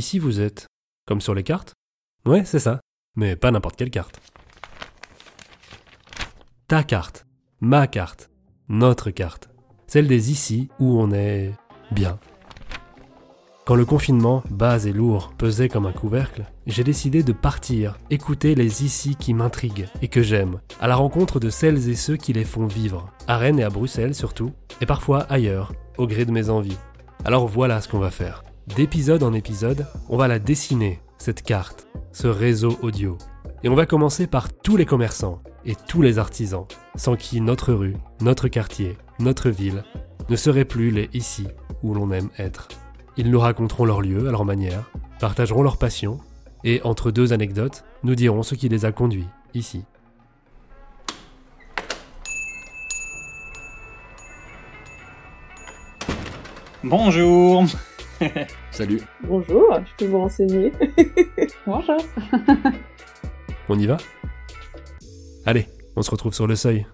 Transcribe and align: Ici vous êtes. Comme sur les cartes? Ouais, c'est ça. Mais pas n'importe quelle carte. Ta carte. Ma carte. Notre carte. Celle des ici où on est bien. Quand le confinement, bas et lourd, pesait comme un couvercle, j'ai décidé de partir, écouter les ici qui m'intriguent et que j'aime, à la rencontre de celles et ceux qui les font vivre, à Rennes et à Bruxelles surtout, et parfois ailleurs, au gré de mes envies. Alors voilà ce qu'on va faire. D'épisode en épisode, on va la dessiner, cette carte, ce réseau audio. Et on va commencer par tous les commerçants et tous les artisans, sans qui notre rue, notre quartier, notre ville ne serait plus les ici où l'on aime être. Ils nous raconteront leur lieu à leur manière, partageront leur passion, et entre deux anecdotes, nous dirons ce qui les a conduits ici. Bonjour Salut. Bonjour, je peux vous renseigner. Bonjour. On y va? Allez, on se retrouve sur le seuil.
Ici 0.00 0.18
vous 0.18 0.40
êtes. 0.40 0.66
Comme 1.06 1.20
sur 1.20 1.34
les 1.34 1.42
cartes? 1.42 1.74
Ouais, 2.24 2.46
c'est 2.46 2.58
ça. 2.58 2.80
Mais 3.16 3.36
pas 3.36 3.50
n'importe 3.50 3.76
quelle 3.76 3.90
carte. 3.90 4.18
Ta 6.68 6.84
carte. 6.84 7.26
Ma 7.60 7.86
carte. 7.86 8.30
Notre 8.70 9.10
carte. 9.10 9.50
Celle 9.86 10.08
des 10.08 10.30
ici 10.30 10.70
où 10.78 10.98
on 10.98 11.12
est 11.12 11.52
bien. 11.90 12.18
Quand 13.66 13.74
le 13.74 13.84
confinement, 13.84 14.42
bas 14.48 14.86
et 14.86 14.92
lourd, 14.94 15.34
pesait 15.36 15.68
comme 15.68 15.84
un 15.84 15.92
couvercle, 15.92 16.46
j'ai 16.66 16.82
décidé 16.82 17.22
de 17.22 17.32
partir, 17.32 17.98
écouter 18.08 18.54
les 18.54 18.82
ici 18.82 19.16
qui 19.16 19.34
m'intriguent 19.34 19.90
et 20.00 20.08
que 20.08 20.22
j'aime, 20.22 20.60
à 20.80 20.88
la 20.88 20.96
rencontre 20.96 21.40
de 21.40 21.50
celles 21.50 21.90
et 21.90 21.94
ceux 21.94 22.16
qui 22.16 22.32
les 22.32 22.46
font 22.46 22.66
vivre, 22.66 23.12
à 23.26 23.36
Rennes 23.36 23.58
et 23.58 23.64
à 23.64 23.68
Bruxelles 23.68 24.14
surtout, 24.14 24.52
et 24.80 24.86
parfois 24.86 25.24
ailleurs, 25.24 25.74
au 25.98 26.06
gré 26.06 26.24
de 26.24 26.32
mes 26.32 26.48
envies. 26.48 26.78
Alors 27.26 27.46
voilà 27.46 27.82
ce 27.82 27.88
qu'on 27.88 27.98
va 27.98 28.10
faire. 28.10 28.44
D'épisode 28.76 29.24
en 29.24 29.32
épisode, 29.32 29.88
on 30.08 30.16
va 30.16 30.28
la 30.28 30.38
dessiner, 30.38 31.00
cette 31.18 31.42
carte, 31.42 31.88
ce 32.12 32.28
réseau 32.28 32.78
audio. 32.82 33.18
Et 33.64 33.68
on 33.68 33.74
va 33.74 33.84
commencer 33.84 34.28
par 34.28 34.52
tous 34.52 34.76
les 34.76 34.86
commerçants 34.86 35.42
et 35.66 35.74
tous 35.74 36.02
les 36.02 36.18
artisans, 36.18 36.66
sans 36.94 37.16
qui 37.16 37.40
notre 37.40 37.72
rue, 37.72 37.96
notre 38.20 38.46
quartier, 38.46 38.96
notre 39.18 39.50
ville 39.50 39.82
ne 40.28 40.36
serait 40.36 40.64
plus 40.64 40.92
les 40.92 41.10
ici 41.12 41.48
où 41.82 41.94
l'on 41.94 42.12
aime 42.12 42.30
être. 42.38 42.68
Ils 43.16 43.30
nous 43.30 43.40
raconteront 43.40 43.84
leur 43.84 44.00
lieu 44.00 44.28
à 44.28 44.30
leur 44.30 44.44
manière, 44.44 44.88
partageront 45.18 45.64
leur 45.64 45.76
passion, 45.76 46.18
et 46.62 46.80
entre 46.84 47.10
deux 47.10 47.32
anecdotes, 47.32 47.84
nous 48.04 48.14
dirons 48.14 48.44
ce 48.44 48.54
qui 48.54 48.68
les 48.68 48.84
a 48.84 48.92
conduits 48.92 49.28
ici. 49.52 49.82
Bonjour 56.84 57.66
Salut. 58.70 59.00
Bonjour, 59.22 59.74
je 59.74 60.04
peux 60.04 60.10
vous 60.10 60.18
renseigner. 60.18 60.72
Bonjour. 61.66 61.96
On 63.68 63.78
y 63.78 63.86
va? 63.86 63.96
Allez, 65.46 65.66
on 65.96 66.02
se 66.02 66.10
retrouve 66.10 66.34
sur 66.34 66.46
le 66.46 66.56
seuil. 66.56 66.86